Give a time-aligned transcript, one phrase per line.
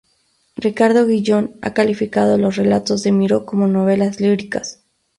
[0.55, 4.81] Ricardo Gullón ha calificado los relatos de Miró como novelas líricas.